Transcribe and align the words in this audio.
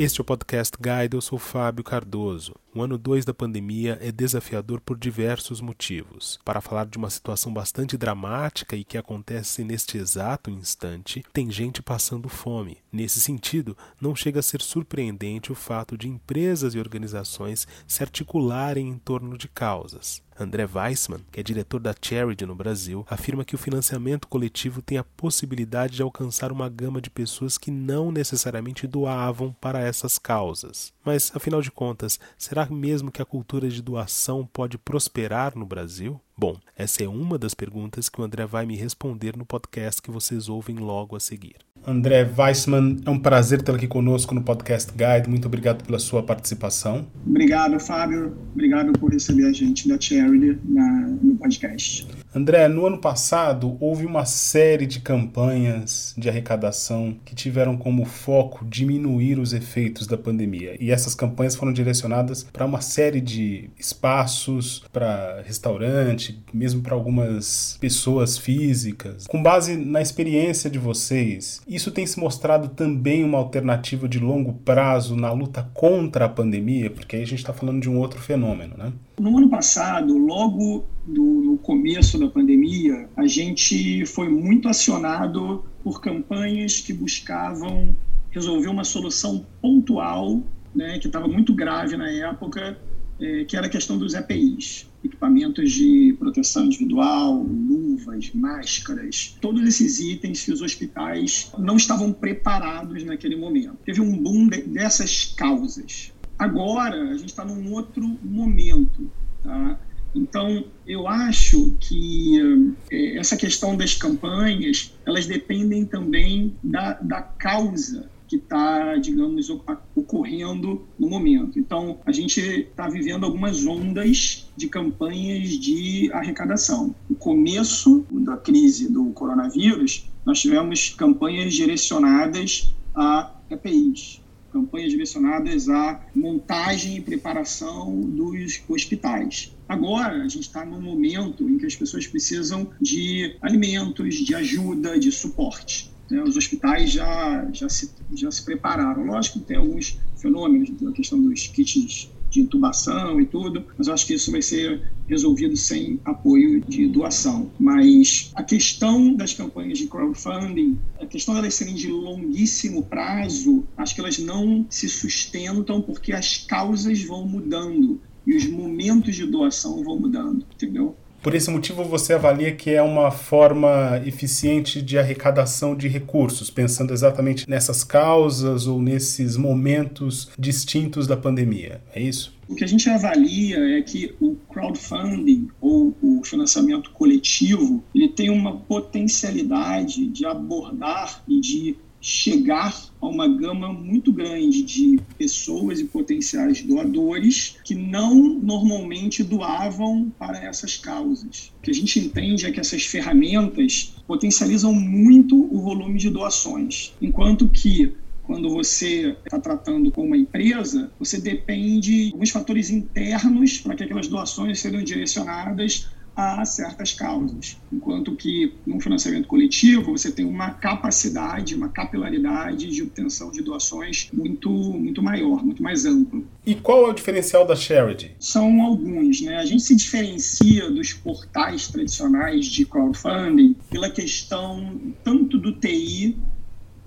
Este 0.00 0.20
é 0.20 0.22
o 0.22 0.24
Podcast 0.24 0.76
Guide, 0.80 1.16
eu 1.16 1.20
sou 1.20 1.40
Fábio 1.40 1.82
Cardoso. 1.82 2.54
O 2.72 2.80
ano 2.80 2.96
2 2.96 3.24
da 3.24 3.34
pandemia 3.34 3.98
é 4.00 4.12
desafiador 4.12 4.80
por 4.80 4.96
diversos 4.96 5.60
motivos. 5.60 6.38
Para 6.44 6.60
falar 6.60 6.86
de 6.86 6.96
uma 6.96 7.10
situação 7.10 7.52
bastante 7.52 7.96
dramática 7.96 8.76
e 8.76 8.84
que 8.84 8.96
acontece 8.96 9.64
neste 9.64 9.98
exato 9.98 10.52
instante, 10.52 11.24
tem 11.32 11.50
gente 11.50 11.82
passando 11.82 12.28
fome. 12.28 12.78
Nesse 12.92 13.20
sentido, 13.20 13.76
não 14.00 14.14
chega 14.14 14.38
a 14.38 14.42
ser 14.42 14.62
surpreendente 14.62 15.50
o 15.50 15.56
fato 15.56 15.98
de 15.98 16.06
empresas 16.06 16.76
e 16.76 16.78
organizações 16.78 17.66
se 17.84 18.00
articularem 18.00 18.88
em 18.88 18.98
torno 18.98 19.36
de 19.36 19.48
causas. 19.48 20.22
André 20.38 20.68
Weissman, 20.72 21.20
que 21.32 21.40
é 21.40 21.42
diretor 21.42 21.80
da 21.80 21.94
Charity 22.00 22.46
no 22.46 22.54
Brasil, 22.54 23.06
afirma 23.08 23.44
que 23.44 23.54
o 23.54 23.58
financiamento 23.58 24.28
coletivo 24.28 24.80
tem 24.80 24.98
a 24.98 25.04
possibilidade 25.04 25.96
de 25.96 26.02
alcançar 26.02 26.52
uma 26.52 26.68
gama 26.68 27.00
de 27.00 27.10
pessoas 27.10 27.58
que 27.58 27.70
não 27.70 28.12
necessariamente 28.12 28.86
doavam 28.86 29.54
para 29.60 29.80
essas 29.80 30.18
causas. 30.18 30.92
Mas, 31.04 31.32
afinal 31.34 31.62
de 31.62 31.70
contas, 31.70 32.20
será 32.36 32.66
mesmo 32.66 33.10
que 33.10 33.22
a 33.22 33.26
cultura 33.26 33.68
de 33.68 33.82
doação 33.82 34.48
pode 34.52 34.78
prosperar 34.78 35.56
no 35.56 35.66
Brasil? 35.66 36.20
Bom, 36.36 36.56
essa 36.76 37.02
é 37.02 37.08
uma 37.08 37.36
das 37.36 37.52
perguntas 37.52 38.08
que 38.08 38.20
o 38.20 38.24
André 38.24 38.46
vai 38.46 38.64
me 38.64 38.76
responder 38.76 39.36
no 39.36 39.44
podcast 39.44 40.00
que 40.00 40.10
vocês 40.10 40.48
ouvem 40.48 40.76
logo 40.76 41.16
a 41.16 41.20
seguir. 41.20 41.56
André 41.86 42.28
Weissman, 42.36 42.96
é 43.04 43.10
um 43.10 43.18
prazer 43.18 43.62
tê-lo 43.62 43.76
aqui 43.76 43.86
conosco 43.86 44.34
no 44.34 44.42
Podcast 44.42 44.92
Guide. 44.92 45.28
Muito 45.28 45.46
obrigado 45.46 45.84
pela 45.84 45.98
sua 45.98 46.22
participação. 46.22 47.06
Obrigado, 47.26 47.78
Fábio. 47.80 48.36
Obrigado 48.52 48.92
por 48.98 49.12
receber 49.12 49.46
a 49.46 49.52
gente 49.52 49.88
da 49.88 49.98
Charity 49.98 50.58
na, 50.64 51.08
no 51.22 51.36
podcast. 51.36 52.06
André, 52.34 52.68
no 52.68 52.86
ano 52.86 52.98
passado 52.98 53.78
houve 53.80 54.04
uma 54.04 54.26
série 54.26 54.86
de 54.86 55.00
campanhas 55.00 56.14
de 56.16 56.28
arrecadação 56.28 57.16
que 57.24 57.34
tiveram 57.34 57.76
como 57.76 58.04
foco 58.04 58.66
diminuir 58.66 59.38
os 59.38 59.54
efeitos 59.54 60.06
da 60.06 60.16
pandemia. 60.18 60.76
E 60.78 60.90
essas 60.90 61.14
campanhas 61.14 61.56
foram 61.56 61.72
direcionadas 61.72 62.44
para 62.44 62.66
uma 62.66 62.82
série 62.82 63.20
de 63.20 63.70
espaços, 63.78 64.84
para 64.92 65.42
restaurante, 65.46 66.42
mesmo 66.52 66.82
para 66.82 66.94
algumas 66.94 67.78
pessoas 67.80 68.36
físicas. 68.36 69.26
Com 69.26 69.42
base 69.42 69.76
na 69.76 70.02
experiência 70.02 70.68
de 70.68 70.78
vocês, 70.78 71.62
isso 71.66 71.90
tem 71.90 72.06
se 72.06 72.20
mostrado 72.20 72.68
também 72.68 73.24
uma 73.24 73.38
alternativa 73.38 74.06
de 74.06 74.18
longo 74.18 74.52
prazo 74.52 75.16
na 75.16 75.32
luta 75.32 75.68
contra 75.72 76.26
a 76.26 76.28
pandemia, 76.28 76.90
porque 76.90 77.16
aí 77.16 77.22
a 77.22 77.26
gente 77.26 77.38
está 77.38 77.54
falando 77.54 77.80
de 77.80 77.88
um 77.88 77.98
outro 77.98 78.20
fenômeno, 78.20 78.76
né? 78.76 78.92
No 79.18 79.36
ano 79.36 79.48
passado, 79.48 80.16
logo 80.16 80.86
do, 81.04 81.22
no 81.22 81.58
começo 81.58 82.18
da 82.18 82.28
pandemia, 82.28 83.08
a 83.16 83.26
gente 83.26 84.06
foi 84.06 84.28
muito 84.28 84.68
acionado 84.68 85.64
por 85.82 86.00
campanhas 86.00 86.80
que 86.80 86.92
buscavam 86.92 87.96
resolver 88.30 88.68
uma 88.68 88.84
solução 88.84 89.44
pontual, 89.60 90.40
né, 90.74 90.98
que 90.98 91.08
estava 91.08 91.26
muito 91.26 91.52
grave 91.52 91.96
na 91.96 92.08
época, 92.08 92.78
é, 93.20 93.44
que 93.44 93.56
era 93.56 93.66
a 93.66 93.70
questão 93.70 93.98
dos 93.98 94.14
EPIs, 94.14 94.86
equipamentos 95.04 95.72
de 95.72 96.14
proteção 96.18 96.66
individual, 96.66 97.42
luvas, 97.42 98.30
máscaras, 98.32 99.36
todos 99.40 99.66
esses 99.66 99.98
itens 99.98 100.44
que 100.44 100.52
os 100.52 100.62
hospitais 100.62 101.50
não 101.58 101.76
estavam 101.76 102.12
preparados 102.12 103.02
naquele 103.02 103.34
momento. 103.34 103.76
Teve 103.84 104.00
um 104.00 104.16
boom 104.16 104.46
de, 104.46 104.62
dessas 104.62 105.24
causas. 105.36 106.12
Agora, 106.38 107.10
a 107.10 107.16
gente 107.16 107.30
está 107.30 107.44
num 107.44 107.72
outro 107.72 108.02
momento. 108.22 109.10
Tá? 109.42 109.78
Então, 110.14 110.64
eu 110.86 111.06
acho 111.06 111.76
que 111.80 112.76
eh, 112.90 113.18
essa 113.18 113.36
questão 113.36 113.76
das 113.76 113.94
campanhas, 113.94 114.92
elas 115.04 115.26
dependem 115.26 115.84
também 115.84 116.56
da, 116.62 116.94
da 116.94 117.20
causa 117.22 118.08
que 118.28 118.36
está, 118.36 118.96
digamos, 118.96 119.48
ocorrendo 119.96 120.86
no 120.98 121.08
momento. 121.08 121.58
Então, 121.58 121.98
a 122.04 122.12
gente 122.12 122.40
está 122.40 122.86
vivendo 122.86 123.24
algumas 123.24 123.66
ondas 123.66 124.50
de 124.54 124.68
campanhas 124.68 125.48
de 125.58 126.10
arrecadação. 126.12 126.94
No 127.08 127.16
começo 127.16 128.04
da 128.10 128.36
crise 128.36 128.92
do 128.92 129.06
coronavírus, 129.12 130.10
nós 130.26 130.40
tivemos 130.40 130.90
campanhas 130.90 131.54
direcionadas 131.54 132.74
a 132.94 133.34
EPIs, 133.50 134.20
campanhas 134.52 134.90
direcionadas 134.90 135.68
à 135.68 136.00
montagem 136.14 136.96
e 136.96 137.00
preparação 137.00 138.00
dos 138.00 138.62
hospitais. 138.68 139.54
Agora, 139.68 140.22
a 140.22 140.28
gente 140.28 140.40
está 140.40 140.64
num 140.64 140.80
momento 140.80 141.48
em 141.48 141.58
que 141.58 141.66
as 141.66 141.76
pessoas 141.76 142.06
precisam 142.06 142.70
de 142.80 143.36
alimentos, 143.42 144.14
de 144.14 144.34
ajuda, 144.34 144.98
de 144.98 145.12
suporte. 145.12 145.90
Né? 146.10 146.22
Os 146.22 146.36
hospitais 146.36 146.90
já, 146.90 147.48
já, 147.52 147.68
se, 147.68 147.90
já 148.14 148.30
se 148.30 148.44
prepararam. 148.44 149.04
Lógico 149.04 149.40
que 149.40 149.44
tem 149.44 149.56
alguns 149.56 149.98
fenômenos, 150.16 150.70
a 150.86 150.92
questão 150.92 151.20
dos 151.20 151.46
kits 151.48 152.10
de 152.30 152.40
intubação 152.40 153.20
e 153.20 153.26
tudo, 153.26 153.64
mas 153.76 153.86
eu 153.88 153.94
acho 153.94 154.06
que 154.06 154.14
isso 154.14 154.30
vai 154.30 154.42
ser 154.42 154.90
resolvido 155.08 155.56
sem 155.56 155.98
apoio 156.04 156.60
de 156.60 156.86
doação. 156.86 157.50
Mas 157.58 158.30
a 158.34 158.42
questão 158.42 159.14
das 159.14 159.32
campanhas 159.32 159.78
de 159.78 159.86
crowdfunding, 159.86 160.78
a 161.00 161.06
questão 161.06 161.34
delas 161.34 161.54
serem 161.54 161.74
de 161.74 161.88
longuíssimo 161.88 162.82
prazo, 162.82 163.64
acho 163.76 163.94
que 163.94 164.00
elas 164.00 164.18
não 164.18 164.66
se 164.68 164.88
sustentam 164.88 165.80
porque 165.80 166.12
as 166.12 166.36
causas 166.38 167.02
vão 167.02 167.26
mudando 167.26 168.00
e 168.26 168.36
os 168.36 168.46
momentos 168.46 169.16
de 169.16 169.24
doação 169.24 169.82
vão 169.82 169.98
mudando, 169.98 170.44
entendeu? 170.54 170.94
Por 171.22 171.34
esse 171.34 171.50
motivo, 171.50 171.82
você 171.82 172.12
avalia 172.12 172.54
que 172.54 172.70
é 172.70 172.80
uma 172.80 173.10
forma 173.10 174.00
eficiente 174.06 174.80
de 174.80 174.96
arrecadação 174.96 175.74
de 175.76 175.88
recursos, 175.88 176.48
pensando 176.48 176.92
exatamente 176.92 177.48
nessas 177.48 177.82
causas 177.82 178.66
ou 178.66 178.80
nesses 178.80 179.36
momentos 179.36 180.30
distintos 180.38 181.08
da 181.08 181.16
pandemia. 181.16 181.82
É 181.92 182.00
isso? 182.00 182.38
O 182.48 182.54
que 182.54 182.64
a 182.64 182.68
gente 182.68 182.88
avalia 182.88 183.58
é 183.78 183.82
que 183.82 184.14
o 184.20 184.36
crowdfunding 184.58 185.48
ou 185.60 185.96
o 186.02 186.24
financiamento 186.24 186.90
coletivo 186.90 187.84
ele 187.94 188.08
tem 188.08 188.28
uma 188.28 188.56
potencialidade 188.56 190.06
de 190.06 190.26
abordar 190.26 191.22
e 191.28 191.40
de 191.40 191.76
chegar 192.00 192.74
a 193.00 193.06
uma 193.06 193.26
gama 193.26 193.72
muito 193.72 194.12
grande 194.12 194.62
de 194.62 195.00
pessoas 195.16 195.80
e 195.80 195.84
potenciais 195.84 196.62
doadores 196.62 197.56
que 197.64 197.74
não 197.74 198.14
normalmente 198.14 199.24
doavam 199.24 200.10
para 200.16 200.44
essas 200.44 200.76
causas. 200.76 201.52
O 201.58 201.62
que 201.62 201.70
a 201.72 201.74
gente 201.74 201.98
entende 201.98 202.46
é 202.46 202.52
que 202.52 202.60
essas 202.60 202.84
ferramentas 202.84 203.96
potencializam 204.06 204.72
muito 204.72 205.36
o 205.52 205.60
volume 205.60 205.98
de 205.98 206.08
doações, 206.08 206.94
enquanto 207.02 207.48
que 207.48 207.92
quando 208.28 208.50
você 208.50 209.16
está 209.24 209.40
tratando 209.40 209.90
com 209.90 210.04
uma 210.04 210.16
empresa, 210.16 210.92
você 210.98 211.18
depende 211.18 212.08
de 212.08 212.12
alguns 212.12 212.28
fatores 212.28 212.68
internos 212.68 213.56
para 213.56 213.74
que 213.74 213.84
aquelas 213.84 214.06
doações 214.06 214.60
sejam 214.60 214.84
direcionadas 214.84 215.88
a 216.14 216.44
certas 216.44 216.92
causas. 216.92 217.56
Enquanto 217.72 218.14
que 218.16 218.52
no 218.66 218.78
financiamento 218.80 219.26
coletivo 219.26 219.92
você 219.92 220.12
tem 220.12 220.26
uma 220.26 220.50
capacidade, 220.50 221.54
uma 221.54 221.70
capilaridade 221.70 222.68
de 222.68 222.82
obtenção 222.82 223.30
de 223.30 223.40
doações 223.40 224.10
muito, 224.12 224.50
muito 224.50 225.02
maior, 225.02 225.42
muito 225.42 225.62
mais 225.62 225.86
ampla. 225.86 226.20
E 226.44 226.54
qual 226.54 226.86
é 226.86 226.90
o 226.90 226.92
diferencial 226.92 227.46
da 227.46 227.56
Charity? 227.56 228.14
São 228.18 228.60
alguns, 228.60 229.22
né? 229.22 229.36
A 229.36 229.46
gente 229.46 229.62
se 229.62 229.74
diferencia 229.74 230.70
dos 230.70 230.92
portais 230.92 231.68
tradicionais 231.68 232.44
de 232.44 232.66
crowdfunding 232.66 233.56
pela 233.70 233.88
questão 233.88 234.92
tanto 235.02 235.38
do 235.38 235.52
TI, 235.52 236.18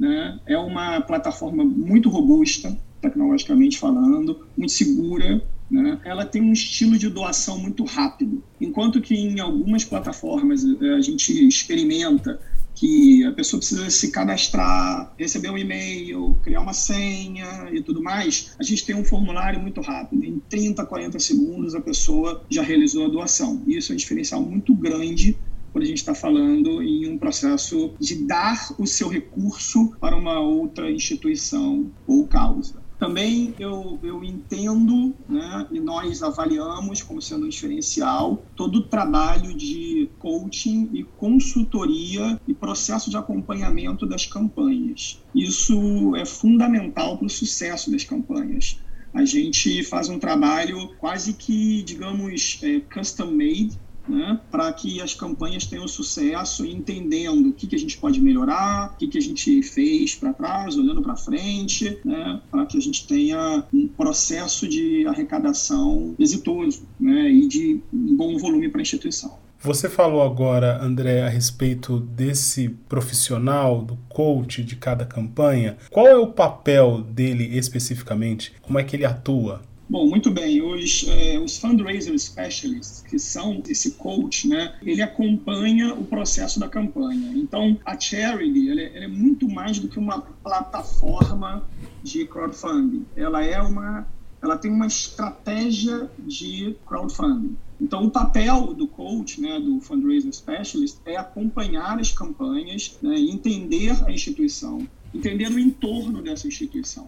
né? 0.01 0.39
É 0.47 0.57
uma 0.57 0.99
plataforma 0.99 1.63
muito 1.63 2.09
robusta, 2.09 2.75
tecnologicamente 2.99 3.77
falando, 3.77 4.47
muito 4.57 4.71
segura, 4.71 5.39
né? 5.69 5.99
ela 6.03 6.25
tem 6.25 6.41
um 6.41 6.51
estilo 6.51 6.97
de 6.97 7.07
doação 7.07 7.59
muito 7.59 7.83
rápido. 7.83 8.43
Enquanto 8.59 8.99
que 8.99 9.13
em 9.13 9.39
algumas 9.39 9.85
plataformas 9.85 10.65
eh, 10.65 10.95
a 10.95 11.01
gente 11.01 11.47
experimenta 11.47 12.39
que 12.73 13.23
a 13.25 13.31
pessoa 13.31 13.59
precisa 13.59 13.91
se 13.91 14.11
cadastrar, 14.11 15.13
receber 15.19 15.51
um 15.51 15.57
e-mail, 15.57 16.35
criar 16.41 16.61
uma 16.61 16.73
senha 16.73 17.69
e 17.71 17.79
tudo 17.83 18.01
mais, 18.01 18.55
a 18.57 18.63
gente 18.63 18.83
tem 18.83 18.95
um 18.95 19.03
formulário 19.03 19.59
muito 19.59 19.81
rápido. 19.81 20.25
Em 20.25 20.41
30, 20.49 20.83
40 20.83 21.19
segundos 21.19 21.75
a 21.75 21.81
pessoa 21.81 22.43
já 22.49 22.63
realizou 22.63 23.05
a 23.05 23.09
doação. 23.09 23.61
Isso 23.67 23.91
é 23.91 23.93
um 23.93 23.97
diferencial 23.97 24.41
muito 24.41 24.73
grande 24.73 25.37
quando 25.71 25.83
a 25.83 25.87
gente 25.87 25.97
está 25.97 26.13
falando 26.13 26.81
em 26.81 27.07
um 27.07 27.17
processo 27.17 27.93
de 27.99 28.25
dar 28.25 28.73
o 28.77 28.85
seu 28.85 29.07
recurso 29.07 29.95
para 29.99 30.15
uma 30.15 30.39
outra 30.39 30.91
instituição 30.91 31.91
ou 32.05 32.27
causa. 32.27 32.81
Também 33.01 33.55
eu, 33.57 33.97
eu 34.03 34.23
entendo, 34.23 35.15
né, 35.27 35.67
e 35.71 35.79
nós 35.79 36.21
avaliamos 36.21 37.01
como 37.01 37.19
sendo 37.19 37.47
um 37.47 37.49
diferencial, 37.49 38.45
todo 38.55 38.75
o 38.75 38.83
trabalho 38.83 39.55
de 39.55 40.07
coaching 40.19 40.87
e 40.93 41.03
consultoria 41.03 42.39
e 42.47 42.53
processo 42.53 43.09
de 43.09 43.17
acompanhamento 43.17 44.05
das 44.05 44.27
campanhas. 44.27 45.19
Isso 45.33 46.15
é 46.15 46.25
fundamental 46.25 47.17
para 47.17 47.25
o 47.25 47.29
sucesso 47.29 47.89
das 47.89 48.03
campanhas. 48.03 48.79
A 49.11 49.25
gente 49.25 49.83
faz 49.83 50.07
um 50.07 50.19
trabalho 50.19 50.89
quase 50.99 51.33
que, 51.33 51.81
digamos, 51.81 52.59
é, 52.61 52.81
custom 52.81 53.31
made 53.31 53.79
né, 54.07 54.39
para 54.49 54.71
que 54.73 55.01
as 55.01 55.13
campanhas 55.13 55.65
tenham 55.65 55.87
sucesso, 55.87 56.65
entendendo 56.65 57.49
o 57.49 57.53
que, 57.53 57.67
que 57.67 57.75
a 57.75 57.79
gente 57.79 57.97
pode 57.97 58.21
melhorar, 58.21 58.93
o 58.93 58.97
que, 58.97 59.07
que 59.07 59.17
a 59.17 59.21
gente 59.21 59.61
fez 59.63 60.15
para 60.15 60.33
trás, 60.33 60.77
olhando 60.77 61.01
para 61.01 61.15
frente, 61.15 61.97
né, 62.03 62.41
para 62.49 62.65
que 62.65 62.77
a 62.77 62.81
gente 62.81 63.07
tenha 63.07 63.63
um 63.73 63.87
processo 63.87 64.67
de 64.67 65.05
arrecadação 65.07 66.15
exitoso 66.17 66.83
né, 66.99 67.29
e 67.31 67.47
de 67.47 67.81
um 67.93 68.15
bom 68.15 68.37
volume 68.37 68.69
para 68.69 68.81
a 68.81 68.83
instituição. 68.83 69.39
Você 69.63 69.87
falou 69.87 70.23
agora, 70.23 70.83
André, 70.83 71.21
a 71.21 71.29
respeito 71.29 71.99
desse 71.99 72.69
profissional, 72.89 73.83
do 73.83 73.95
coach 74.09 74.63
de 74.63 74.75
cada 74.75 75.05
campanha. 75.05 75.77
Qual 75.91 76.07
é 76.07 76.15
o 76.15 76.25
papel 76.25 77.03
dele 77.03 77.43
especificamente? 77.55 78.53
Como 78.63 78.79
é 78.79 78.83
que 78.83 78.95
ele 78.95 79.05
atua? 79.05 79.61
Bom, 79.91 80.07
muito 80.07 80.31
bem. 80.31 80.61
Os, 80.61 81.05
é, 81.09 81.37
os 81.37 81.57
fundraiser 81.57 82.17
specialists, 82.17 83.01
que 83.01 83.19
são 83.19 83.61
esse 83.67 83.91
coach, 83.95 84.47
né, 84.47 84.73
ele 84.81 85.01
acompanha 85.01 85.93
o 85.93 86.05
processo 86.05 86.61
da 86.61 86.69
campanha. 86.69 87.33
Então, 87.35 87.77
a 87.83 87.99
charity 87.99 88.69
ela 88.69 88.79
é, 88.79 88.95
ela 88.95 89.03
é 89.03 89.07
muito 89.09 89.49
mais 89.49 89.79
do 89.79 89.89
que 89.89 89.99
uma 89.99 90.21
plataforma 90.21 91.67
de 92.01 92.25
crowdfunding. 92.25 93.05
Ela 93.17 93.43
é 93.43 93.61
uma, 93.61 94.07
ela 94.41 94.57
tem 94.57 94.71
uma 94.71 94.87
estratégia 94.87 96.09
de 96.19 96.73
crowdfunding. 96.87 97.57
Então, 97.81 98.05
o 98.05 98.09
papel 98.09 98.73
do 98.73 98.87
coach, 98.87 99.41
né, 99.41 99.59
do 99.59 99.81
fundraiser 99.81 100.31
specialist, 100.31 100.99
é 101.05 101.17
acompanhar 101.17 101.99
as 101.99 102.13
campanhas, 102.13 102.97
né, 103.01 103.19
entender 103.19 103.91
a 104.07 104.09
instituição, 104.09 104.87
entender 105.13 105.49
o 105.49 105.59
entorno 105.59 106.21
dessa 106.21 106.47
instituição. 106.47 107.07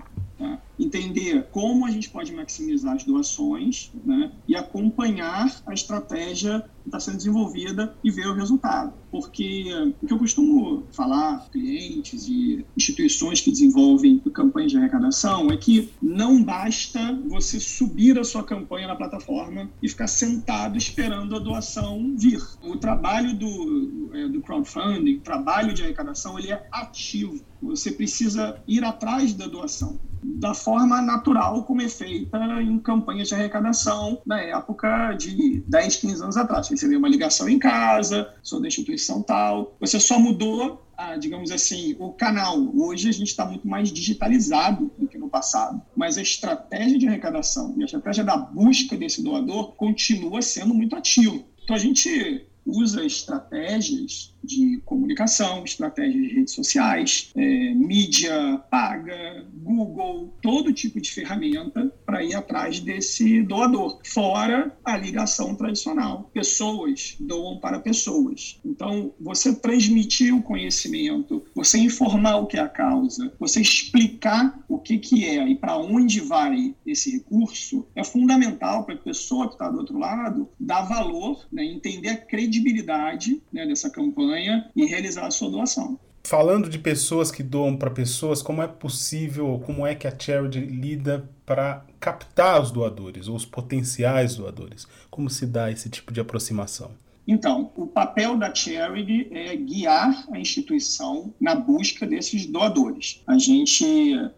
Entender 0.83 1.47
como 1.51 1.85
a 1.85 1.91
gente 1.91 2.09
pode 2.09 2.33
maximizar 2.33 2.95
as 2.95 3.03
doações 3.03 3.91
né? 4.03 4.31
e 4.47 4.55
acompanhar 4.55 5.61
a 5.65 5.73
estratégia 5.73 6.65
que 6.83 6.89
está 6.89 6.99
sendo 6.99 7.17
desenvolvida 7.17 7.95
e 8.03 8.11
ver 8.11 8.27
o 8.27 8.33
resultado. 8.33 8.93
Porque 9.09 9.65
o 10.01 10.05
que 10.05 10.13
eu 10.13 10.17
costumo 10.17 10.83
falar 10.91 11.47
clientes 11.49 12.27
e 12.27 12.65
instituições 12.75 13.39
que 13.39 13.51
desenvolvem 13.51 14.19
campanhas 14.33 14.71
de 14.71 14.77
arrecadação 14.77 15.49
é 15.51 15.57
que 15.57 15.89
não 16.01 16.43
basta 16.43 17.17
você 17.27 17.59
subir 17.59 18.19
a 18.19 18.23
sua 18.23 18.43
campanha 18.43 18.87
na 18.87 18.95
plataforma 18.95 19.69
e 19.81 19.87
ficar 19.87 20.07
sentado 20.07 20.77
esperando 20.77 21.35
a 21.35 21.39
doação 21.39 22.15
vir. 22.17 22.41
O 22.61 22.75
trabalho 22.75 23.33
do, 23.35 24.09
é, 24.13 24.27
do 24.27 24.41
crowdfunding, 24.41 25.15
o 25.15 25.21
trabalho 25.21 25.73
de 25.73 25.83
arrecadação, 25.83 26.37
ele 26.37 26.51
é 26.51 26.67
ativo. 26.71 27.41
Você 27.61 27.91
precisa 27.91 28.61
ir 28.67 28.83
atrás 28.83 29.33
da 29.33 29.47
doação 29.47 29.99
da 30.23 30.53
forma 30.53 31.01
natural 31.01 31.63
como 31.63 31.81
é 31.81 31.89
feita 31.89 32.37
em 32.61 32.79
campanhas 32.79 33.27
de 33.27 33.35
arrecadação 33.35 34.21
na 34.25 34.39
época 34.39 35.13
de 35.13 35.63
10, 35.67 35.95
15 35.97 36.23
anos 36.23 36.37
atrás. 36.37 36.67
Você 36.67 36.73
recebeu 36.73 36.99
uma 36.99 37.09
ligação 37.09 37.49
em 37.49 37.59
casa, 37.59 38.33
sou 38.41 38.61
da 38.61 38.67
instituição 38.67 39.21
tal, 39.21 39.75
você 39.79 39.99
só 39.99 40.19
mudou 40.19 40.83
ah, 40.95 41.17
digamos 41.17 41.51
assim, 41.51 41.95
o 41.99 42.11
canal. 42.11 42.57
Hoje 42.75 43.09
a 43.09 43.11
gente 43.11 43.27
está 43.27 43.45
muito 43.45 43.67
mais 43.67 43.91
digitalizado 43.91 44.91
do 44.97 45.07
que 45.07 45.17
no 45.17 45.27
passado, 45.27 45.81
mas 45.95 46.17
a 46.17 46.21
estratégia 46.21 46.99
de 46.99 47.07
arrecadação 47.07 47.73
e 47.77 47.81
a 47.81 47.85
estratégia 47.85 48.23
da 48.23 48.37
busca 48.37 48.95
desse 48.95 49.23
doador 49.23 49.73
continua 49.73 50.41
sendo 50.41 50.73
muito 50.73 50.95
ativa. 50.95 51.43
Então 51.63 51.75
a 51.75 51.79
gente 51.79 52.45
usa 52.65 53.03
estratégias 53.03 54.32
de 54.43 54.81
comunicação, 54.85 55.63
estratégias 55.63 56.27
de 56.27 56.35
redes 56.35 56.53
sociais, 56.53 57.31
é, 57.35 57.73
mídia 57.73 58.57
paga, 58.69 59.45
Google, 59.53 60.33
todo 60.41 60.73
tipo 60.73 60.99
de 60.99 61.11
ferramenta 61.11 61.91
para 62.13 62.23
ir 62.23 62.35
atrás 62.35 62.79
desse 62.79 63.41
doador, 63.41 63.99
fora 64.05 64.77
a 64.85 64.95
ligação 64.95 65.55
tradicional. 65.55 66.29
Pessoas 66.31 67.17
doam 67.19 67.57
para 67.57 67.79
pessoas. 67.79 68.59
Então, 68.63 69.11
você 69.19 69.55
transmitir 69.55 70.31
o 70.31 70.43
conhecimento, 70.43 71.43
você 71.55 71.79
informar 71.79 72.35
o 72.35 72.45
que 72.45 72.55
é 72.55 72.59
a 72.59 72.69
causa, 72.69 73.33
você 73.39 73.61
explicar 73.61 74.63
o 74.69 74.77
que, 74.77 74.99
que 74.99 75.25
é 75.25 75.47
e 75.47 75.55
para 75.55 75.75
onde 75.75 76.19
vai 76.19 76.75
esse 76.85 77.09
recurso, 77.13 77.87
é 77.95 78.03
fundamental 78.03 78.83
para 78.83 78.93
a 78.93 78.99
pessoa 78.99 79.47
que 79.47 79.53
está 79.53 79.67
do 79.71 79.79
outro 79.79 79.97
lado 79.97 80.47
dar 80.59 80.83
valor, 80.83 81.47
né, 81.51 81.65
entender 81.65 82.09
a 82.09 82.17
credibilidade 82.17 83.41
né, 83.51 83.65
dessa 83.65 83.89
campanha 83.89 84.69
e 84.75 84.85
realizar 84.85 85.25
a 85.25 85.31
sua 85.31 85.49
doação. 85.49 85.99
Falando 86.25 86.69
de 86.69 86.79
pessoas 86.79 87.29
que 87.29 87.43
doam 87.43 87.75
para 87.75 87.91
pessoas, 87.91 88.41
como 88.41 88.61
é 88.61 88.67
possível, 88.67 89.61
como 89.65 89.85
é 89.85 89.93
que 89.93 90.07
a 90.07 90.17
Charity 90.17 90.59
lida 90.59 91.29
para 91.45 91.85
captar 91.99 92.61
os 92.61 92.71
doadores 92.71 93.27
ou 93.27 93.35
os 93.35 93.45
potenciais 93.45 94.37
doadores? 94.37 94.87
Como 95.11 95.29
se 95.29 95.45
dá 95.45 95.69
esse 95.69 95.89
tipo 95.89 96.13
de 96.13 96.21
aproximação? 96.21 96.91
Então, 97.27 97.71
o 97.75 97.85
papel 97.85 98.37
da 98.37 98.53
Charity 98.53 99.27
é 99.31 99.55
guiar 99.55 100.25
a 100.31 100.39
instituição 100.39 101.33
na 101.39 101.55
busca 101.55 102.07
desses 102.07 102.45
doadores. 102.45 103.21
A 103.27 103.37
gente 103.37 103.85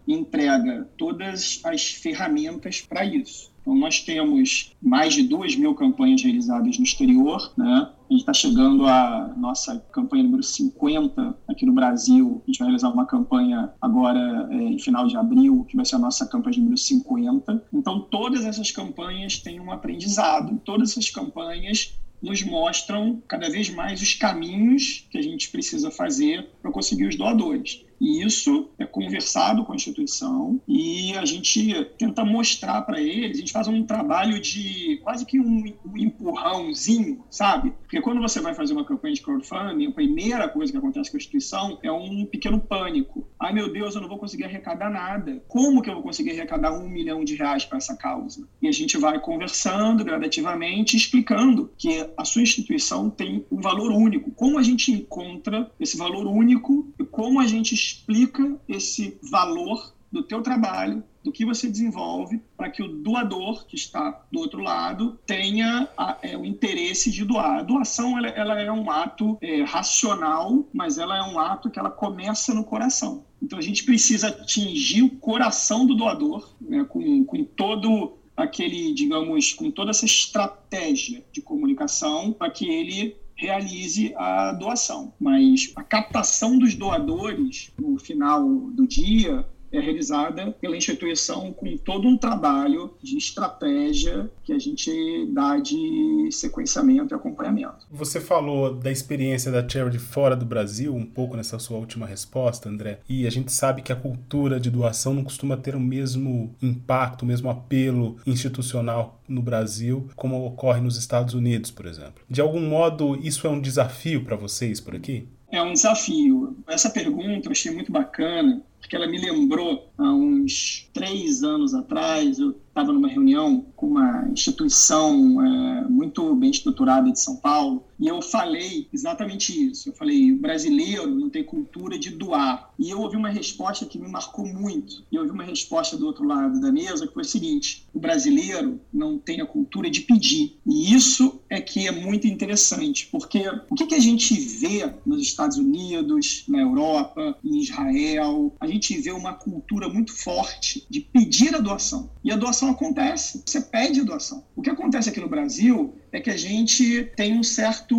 entrega 0.08 0.88
todas 0.98 1.62
as 1.64 1.92
ferramentas 1.92 2.82
para 2.82 3.06
isso. 3.06 3.52
Então, 3.62 3.76
nós 3.76 4.02
temos 4.02 4.76
mais 4.82 5.14
de 5.14 5.24
duas 5.24 5.56
mil 5.56 5.74
campanhas 5.74 6.22
realizadas 6.22 6.78
no 6.78 6.84
exterior, 6.84 7.52
né? 7.58 7.90
A 8.08 8.14
gente 8.14 8.22
está 8.22 8.34
chegando 8.34 8.86
à 8.86 9.34
nossa 9.36 9.80
campanha 9.92 10.24
número 10.24 10.44
50 10.44 11.38
aqui 11.48 11.66
no 11.66 11.74
Brasil. 11.74 12.42
A 12.44 12.52
gente 12.52 12.60
vai 12.60 12.68
realizar 12.68 12.90
uma 12.90 13.06
campanha 13.06 13.74
agora 13.82 14.48
é, 14.52 14.56
em 14.56 14.80
final 14.80 15.08
de 15.08 15.18
abril, 15.18 15.66
que 15.68 15.76
vai 15.76 15.86
ser 15.86 15.96
a 15.96 16.00
nossa 16.00 16.28
campanha 16.28 16.58
número 16.58 16.78
50. 16.78 17.64
Então, 17.74 18.02
todas 18.02 18.46
essas 18.46 18.70
campanhas 18.70 19.40
têm 19.40 19.60
um 19.60 19.72
aprendizado. 19.72 20.62
Todas 20.64 20.92
essas 20.92 21.10
campanhas 21.10 21.98
nos 22.22 22.44
mostram 22.44 23.22
cada 23.28 23.50
vez 23.50 23.70
mais 23.70 24.02
os 24.02 24.14
caminhos 24.14 25.06
que 25.10 25.18
a 25.18 25.22
gente 25.22 25.50
precisa 25.50 25.92
fazer 25.92 26.50
para 26.62 26.72
conseguir 26.72 27.08
os 27.08 27.16
doadores. 27.16 27.84
E 28.00 28.24
isso 28.24 28.70
é 28.78 28.86
conversado 28.86 29.64
com 29.64 29.72
a 29.72 29.76
instituição 29.76 30.60
e 30.68 31.14
a 31.16 31.24
gente 31.24 31.86
tenta 31.98 32.26
mostrar 32.26 32.82
para 32.82 33.00
eles, 33.00 33.38
a 33.38 33.40
gente 33.40 33.54
faz 33.54 33.68
um 33.68 33.84
trabalho 33.84 34.40
de 34.40 35.00
quase 35.04 35.26
que 35.26 35.40
um, 35.40 35.64
um, 35.86 35.98
empurrãozinho, 35.98 37.24
sabe? 37.30 37.74
Porque 37.96 38.04
quando 38.04 38.22
você 38.22 38.42
vai 38.42 38.54
fazer 38.54 38.74
uma 38.74 38.84
campanha 38.84 39.14
de 39.14 39.22
crowdfunding, 39.22 39.88
a 39.88 39.92
primeira 39.92 40.50
coisa 40.50 40.70
que 40.70 40.78
acontece 40.78 41.10
com 41.10 41.16
a 41.16 41.18
instituição 41.18 41.80
é 41.82 41.90
um 41.90 42.26
pequeno 42.26 42.60
pânico. 42.60 43.26
Ai 43.40 43.54
meu 43.54 43.72
Deus, 43.72 43.96
eu 43.96 44.02
não 44.02 44.10
vou 44.10 44.18
conseguir 44.18 44.44
arrecadar 44.44 44.90
nada. 44.90 45.42
Como 45.48 45.82
que 45.82 45.90
eu 45.90 45.94
vou 45.94 46.04
conseguir 46.04 46.32
arrecadar 46.32 46.74
um 46.74 46.90
milhão 46.90 47.24
de 47.24 47.36
reais 47.36 47.64
para 47.64 47.78
essa 47.78 47.96
causa? 47.96 48.46
E 48.62 48.68
a 48.68 48.72
gente 48.74 48.98
vai 48.98 49.18
conversando 49.18 50.04
gradativamente, 50.04 50.98
explicando 50.98 51.72
que 51.78 52.06
a 52.18 52.26
sua 52.26 52.42
instituição 52.42 53.10
tem 53.10 53.46
um 53.50 53.62
valor 53.62 53.90
único. 53.94 54.30
Como 54.32 54.60
a 54.60 54.62
gente 54.62 54.92
encontra 54.92 55.72
esse 55.80 55.96
valor 55.96 56.28
único 56.28 56.94
e 57.00 57.06
como 57.06 57.40
a 57.40 57.48
gente 57.48 57.74
explica 57.74 58.60
esse 58.68 59.18
valor 59.32 59.96
do 60.12 60.22
teu 60.22 60.42
trabalho, 60.42 61.02
do 61.26 61.32
que 61.32 61.44
você 61.44 61.68
desenvolve, 61.68 62.40
para 62.56 62.70
que 62.70 62.84
o 62.84 62.88
doador 62.88 63.66
que 63.66 63.76
está 63.76 64.24
do 64.32 64.40
outro 64.40 64.62
lado 64.62 65.20
tenha 65.26 65.90
a, 65.98 66.20
é, 66.22 66.38
o 66.38 66.46
interesse 66.46 67.10
de 67.10 67.26
doar. 67.26 67.60
A 67.60 67.64
doação 67.64 68.16
ela, 68.16 68.28
ela 68.28 68.62
é 68.62 68.72
um 68.72 68.92
ato 68.92 69.36
é, 69.42 69.64
racional, 69.64 70.70
mas 70.72 71.00
ela 71.00 71.18
é 71.18 71.24
um 71.24 71.40
ato 71.40 71.72
que 71.72 71.80
ela 71.80 71.90
começa 71.90 72.54
no 72.54 72.64
coração. 72.64 73.26
Então 73.42 73.58
a 73.58 73.62
gente 73.62 73.84
precisa 73.84 74.28
atingir 74.28 75.02
o 75.02 75.10
coração 75.10 75.88
do 75.88 75.96
doador 75.96 76.48
né, 76.62 76.84
com, 76.84 77.26
com 77.26 77.44
todo 77.44 78.20
aquele, 78.38 78.94
digamos, 78.94 79.52
com 79.52 79.72
toda 79.72 79.90
essa 79.90 80.06
estratégia 80.06 81.26
de 81.32 81.42
comunicação 81.42 82.34
para 82.34 82.52
que 82.52 82.70
ele 82.70 83.18
realize 83.36 84.14
a 84.16 84.54
doação. 84.54 85.12
Mas 85.20 85.74
a 85.76 85.82
captação 85.82 86.60
dos 86.60 86.76
doadores 86.76 87.72
no 87.80 87.98
final 87.98 88.48
do 88.48 88.88
dia 88.88 89.44
é 89.78 89.82
realizada 89.82 90.52
pela 90.60 90.78
instituição 90.78 91.52
com 91.54 91.78
todo 91.78 92.08
um 92.08 92.18
trabalho 92.18 92.94
de 93.02 93.18
estratégia 93.18 94.30
que 94.44 94.54
a 94.54 94.60
gente 94.60 94.92
dá 95.34 95.58
de 95.58 96.30
sequenciamento 96.32 97.14
e 97.14 97.16
acompanhamento. 97.16 97.86
Você 97.92 98.20
falou 98.20 98.74
da 98.74 98.92
experiência 98.92 99.52
da 99.52 99.68
Charity 99.68 100.00
fora 100.00 100.36
do 100.36 100.46
Brasil, 100.46 100.94
um 100.96 101.06
pouco 101.06 101.36
nessa 101.36 101.60
sua 101.60 101.78
última 101.78 102.06
resposta, 102.06 102.70
André, 102.70 103.00
e 103.08 103.26
a 103.26 103.30
gente 103.30 103.52
sabe 103.52 103.82
que 103.82 103.92
a 103.92 103.96
cultura 103.96 104.60
de 104.60 104.70
doação 104.70 105.14
não 105.14 105.24
costuma 105.24 105.58
ter 105.58 105.76
o 105.76 105.80
mesmo 105.80 106.56
impacto, 106.62 107.24
o 107.24 107.26
mesmo 107.26 107.50
apelo 107.50 108.18
institucional 108.26 109.22
no 109.28 109.42
Brasil 109.42 110.10
como 110.16 110.46
ocorre 110.46 110.82
nos 110.82 110.98
Estados 110.98 111.34
Unidos, 111.34 111.72
por 111.72 111.86
exemplo. 111.86 112.24
De 112.30 112.42
algum 112.42 112.62
modo, 112.62 113.16
isso 113.22 113.48
é 113.48 113.50
um 113.50 113.60
desafio 113.60 114.24
para 114.24 114.36
vocês 114.36 114.80
por 114.80 114.96
aqui? 114.96 115.28
É 115.56 115.62
um 115.62 115.72
desafio. 115.72 116.58
Essa 116.68 116.90
pergunta 116.90 117.48
eu 117.48 117.52
achei 117.54 117.72
muito 117.72 117.90
bacana, 117.90 118.62
porque 118.78 118.94
ela 118.94 119.08
me 119.08 119.18
lembrou 119.18 119.90
há 119.98 120.04
uns 120.04 120.90
três 120.94 121.44
anos 121.44 121.74
atrás, 121.74 122.40
eu 122.40 122.60
estava 122.76 122.92
numa 122.92 123.08
reunião 123.08 123.66
com 123.74 123.88
uma 123.88 124.28
instituição 124.30 125.42
é, 125.42 125.88
muito 125.88 126.36
bem 126.36 126.52
estruturada 126.52 127.10
de 127.10 127.18
São 127.18 127.38
Paulo 127.38 127.86
e 128.00 128.08
eu 128.08 128.22
falei 128.22 128.88
exatamente 128.94 129.70
isso. 129.70 129.90
Eu 129.90 129.94
falei: 129.94 130.32
o 130.32 130.38
brasileiro 130.38 131.08
não 131.08 131.30
tem 131.30 131.44
cultura 131.44 131.98
de 131.98 132.10
doar. 132.10 132.74
E 132.78 132.90
eu 132.90 133.00
ouvi 133.00 133.16
uma 133.16 133.30
resposta 133.30 133.86
que 133.86 133.98
me 133.98 134.08
marcou 134.08 134.46
muito. 134.46 135.04
E 135.12 135.16
eu 135.16 135.22
ouvi 135.22 135.34
uma 135.34 135.44
resposta 135.44 135.96
do 135.96 136.06
outro 136.06 136.26
lado 136.26 136.60
da 136.60 136.72
mesa 136.72 137.08
que 137.08 137.14
foi 137.14 137.24
o 137.24 137.26
seguinte: 137.26 137.86
o 137.94 138.00
brasileiro 138.00 138.80
não 138.94 139.18
tem 139.18 139.42
a 139.42 139.46
cultura 139.46 139.90
de 139.90 140.02
pedir. 140.02 140.58
E 140.66 140.94
isso 140.94 141.40
é 141.50 141.62
que 141.62 141.88
é 141.88 141.92
muito 141.92 142.28
interessante, 142.28 143.08
porque 143.12 143.44
o 143.70 143.76
que, 143.76 143.86
que 143.86 143.96
a 143.96 144.00
gente 144.00 144.34
vê 144.34 144.92
nos 145.06 145.22
Estados 145.22 145.58
Unidos, 145.58 146.44
na 146.48 146.60
Europa, 146.60 147.38
em 147.44 147.60
Israel, 147.60 148.54
a 148.60 148.68
gente 148.68 148.98
vê 149.00 149.12
uma 149.12 149.34
cultura 149.34 149.88
muito 149.88 150.14
forte 150.14 150.86
de 150.90 151.00
pedir 151.00 151.56
a 151.56 151.60
doação. 151.60 152.10
E 152.24 152.32
a 152.32 152.36
doação 152.36 152.65
acontece, 152.70 153.44
você 153.46 153.62
pede 153.62 154.02
doação. 154.04 154.44
O 154.56 154.62
que 154.62 154.70
acontece 154.70 155.10
aqui 155.10 155.20
no 155.20 155.30
Brasil 155.30 155.96
é 156.12 156.20
que 156.20 156.30
a 156.30 156.38
gente 156.38 157.12
tem 157.16 157.38
um 157.38 157.44
certo 157.44 157.98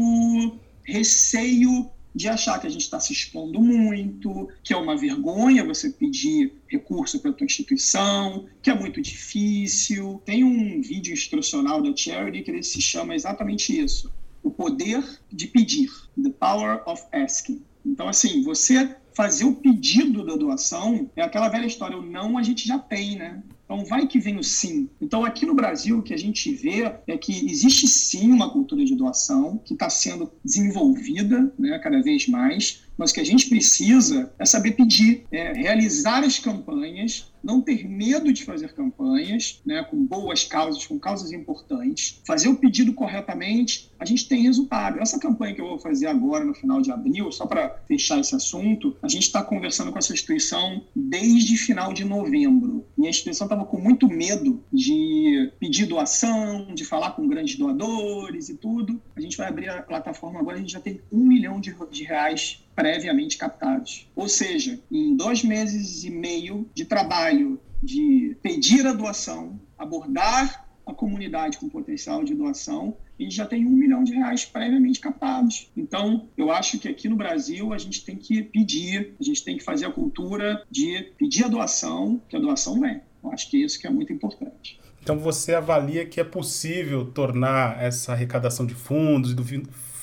receio 0.84 1.90
de 2.16 2.28
achar 2.28 2.58
que 2.58 2.66
a 2.66 2.70
gente 2.70 2.80
está 2.80 2.98
se 2.98 3.12
expondo 3.12 3.60
muito, 3.60 4.48
que 4.64 4.72
é 4.72 4.76
uma 4.76 4.96
vergonha 4.96 5.62
você 5.62 5.90
pedir 5.90 6.54
recurso 6.66 7.20
para 7.20 7.30
a 7.30 7.34
tua 7.34 7.44
instituição, 7.44 8.46
que 8.62 8.70
é 8.70 8.74
muito 8.74 9.02
difícil. 9.02 10.22
Tem 10.24 10.42
um 10.42 10.80
vídeo 10.80 11.12
instrucional 11.12 11.82
da 11.82 11.94
Charity 11.94 12.42
que 12.42 12.50
ele 12.50 12.62
se 12.62 12.80
chama 12.80 13.14
exatamente 13.14 13.78
isso: 13.78 14.10
o 14.42 14.50
poder 14.50 15.04
de 15.30 15.46
pedir, 15.46 15.90
the 16.22 16.30
power 16.30 16.82
of 16.86 17.02
asking. 17.12 17.62
Então, 17.84 18.08
assim, 18.08 18.42
você 18.42 18.96
fazer 19.12 19.44
o 19.44 19.54
pedido 19.54 20.24
da 20.24 20.36
doação 20.36 21.10
é 21.16 21.22
aquela 21.22 21.48
velha 21.50 21.66
história, 21.66 21.98
o 21.98 22.04
não 22.04 22.38
a 22.38 22.42
gente 22.42 22.66
já 22.66 22.78
tem, 22.78 23.16
né? 23.16 23.42
Então, 23.66 23.84
vai 23.84 24.06
que 24.06 24.20
vem 24.20 24.38
o 24.38 24.44
sim. 24.44 24.88
Então, 25.00 25.24
aqui 25.24 25.44
no 25.44 25.54
Brasil, 25.54 25.98
o 25.98 26.02
que 26.02 26.14
a 26.14 26.16
gente 26.16 26.54
vê 26.54 26.84
é 27.06 27.18
que 27.18 27.50
existe 27.50 27.88
sim 27.88 28.30
uma 28.30 28.48
cultura 28.48 28.84
de 28.84 28.94
doação 28.94 29.58
que 29.58 29.74
está 29.74 29.90
sendo 29.90 30.30
desenvolvida 30.44 31.52
né, 31.58 31.76
cada 31.80 32.00
vez 32.00 32.28
mais, 32.28 32.85
mas 32.96 33.10
o 33.10 33.14
que 33.14 33.20
a 33.20 33.24
gente 33.24 33.48
precisa 33.48 34.32
é 34.38 34.44
saber 34.44 34.72
pedir, 34.72 35.24
é 35.30 35.52
realizar 35.52 36.24
as 36.24 36.38
campanhas, 36.38 37.32
não 37.42 37.60
ter 37.60 37.88
medo 37.88 38.32
de 38.32 38.44
fazer 38.44 38.72
campanhas, 38.72 39.60
né, 39.64 39.84
com 39.84 40.04
boas 40.04 40.44
causas, 40.44 40.84
com 40.84 40.98
causas 40.98 41.30
importantes, 41.30 42.20
fazer 42.26 42.48
o 42.48 42.56
pedido 42.56 42.92
corretamente, 42.92 43.92
a 44.00 44.04
gente 44.04 44.26
tem 44.26 44.42
resultado. 44.42 44.98
Essa 44.98 45.18
campanha 45.18 45.54
que 45.54 45.60
eu 45.60 45.68
vou 45.68 45.78
fazer 45.78 46.06
agora, 46.08 46.44
no 46.44 46.54
final 46.54 46.80
de 46.80 46.90
abril, 46.90 47.30
só 47.30 47.46
para 47.46 47.68
fechar 47.86 48.18
esse 48.18 48.34
assunto, 48.34 48.96
a 49.00 49.08
gente 49.08 49.22
está 49.22 49.42
conversando 49.42 49.92
com 49.92 49.98
essa 49.98 50.12
instituição 50.12 50.82
desde 50.94 51.56
final 51.56 51.92
de 51.92 52.04
novembro. 52.04 52.84
E 52.98 53.06
a 53.06 53.10
instituição 53.10 53.46
estava 53.46 53.64
com 53.64 53.80
muito 53.80 54.08
medo 54.08 54.62
de 54.72 55.52
pedir 55.60 55.86
doação, 55.86 56.74
de 56.74 56.84
falar 56.84 57.12
com 57.12 57.28
grandes 57.28 57.56
doadores 57.56 58.48
e 58.48 58.56
tudo. 58.56 59.00
A 59.14 59.20
gente 59.20 59.36
vai 59.36 59.48
abrir 59.48 59.68
a 59.68 59.82
plataforma 59.82 60.40
agora, 60.40 60.56
a 60.56 60.60
gente 60.60 60.72
já 60.72 60.80
tem 60.80 61.00
um 61.12 61.24
milhão 61.24 61.60
de, 61.60 61.74
de 61.90 62.02
reais 62.02 62.65
previamente 62.76 63.38
captados. 63.38 64.06
Ou 64.14 64.28
seja, 64.28 64.78
em 64.92 65.16
dois 65.16 65.42
meses 65.42 66.04
e 66.04 66.10
meio 66.10 66.68
de 66.74 66.84
trabalho 66.84 67.58
de 67.82 68.36
pedir 68.42 68.86
a 68.86 68.92
doação, 68.92 69.58
abordar 69.78 70.68
a 70.86 70.94
comunidade 70.94 71.58
com 71.58 71.68
potencial 71.68 72.22
de 72.22 72.34
doação, 72.34 72.96
a 73.18 73.22
gente 73.22 73.34
já 73.34 73.46
tem 73.46 73.66
um 73.66 73.70
milhão 73.70 74.04
de 74.04 74.12
reais 74.12 74.44
previamente 74.44 75.00
captados. 75.00 75.70
Então, 75.76 76.28
eu 76.36 76.50
acho 76.50 76.78
que 76.78 76.86
aqui 76.86 77.08
no 77.08 77.16
Brasil 77.16 77.72
a 77.72 77.78
gente 77.78 78.04
tem 78.04 78.14
que 78.14 78.42
pedir, 78.42 79.14
a 79.18 79.24
gente 79.24 79.42
tem 79.42 79.56
que 79.56 79.64
fazer 79.64 79.86
a 79.86 79.90
cultura 79.90 80.62
de 80.70 81.12
pedir 81.18 81.44
a 81.44 81.48
doação, 81.48 82.20
que 82.28 82.36
a 82.36 82.38
doação 82.38 82.78
vem. 82.78 83.00
Eu 83.24 83.32
acho 83.32 83.50
que 83.50 83.56
isso 83.56 83.80
que 83.80 83.86
é 83.86 83.90
muito 83.90 84.12
importante. 84.12 84.78
Então 85.02 85.18
você 85.18 85.54
avalia 85.54 86.04
que 86.04 86.20
é 86.20 86.24
possível 86.24 87.06
tornar 87.06 87.82
essa 87.82 88.12
arrecadação 88.12 88.66
de 88.66 88.74
fundos 88.74 89.32
e 89.32 89.34
do 89.34 89.42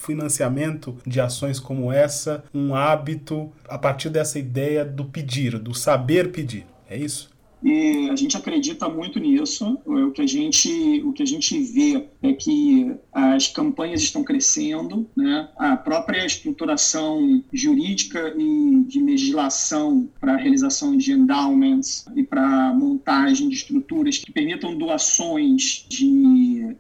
financiamento 0.04 0.96
de 1.06 1.20
ações 1.20 1.60
como 1.60 1.92
essa 1.92 2.44
um 2.54 2.76
hábito 2.76 3.52
a 3.68 3.78
partir 3.78 4.10
dessa 4.10 4.38
ideia 4.38 4.84
do 4.84 5.06
pedir, 5.06 5.58
do 5.58 5.74
saber 5.74 6.32
pedir. 6.32 6.66
É 6.90 6.98
isso? 6.98 7.34
E 7.64 8.10
a 8.10 8.16
gente 8.16 8.36
acredita 8.36 8.90
muito 8.90 9.20
nisso. 9.20 9.80
O 9.86 10.12
que 10.12 10.22
a 10.22 10.28
gente, 10.28 11.02
o 11.06 11.14
que 11.14 11.24
a 11.24 11.26
gente 11.26 11.58
vê 11.64 12.06
é 12.22 12.34
que 12.34 12.94
as 13.12 13.48
campanhas 13.48 14.02
estão 14.02 14.22
crescendo, 14.22 15.08
né? 15.16 15.48
a 15.56 15.78
própria 15.78 16.26
estruturação 16.26 17.42
jurídica 17.54 18.34
e 18.38 18.84
de 18.86 19.02
legislação 19.02 20.10
para 20.20 20.34
a 20.34 20.38
realização 20.38 20.98
de 20.98 21.14
endowments 21.14 22.06
e 22.16 22.24
para 22.24 22.74
montagem 22.74 23.48
de 23.48 23.56
estruturas 23.56 24.18
que 24.18 24.32
permitam 24.32 24.78
doações 24.78 25.86
de 25.88 26.06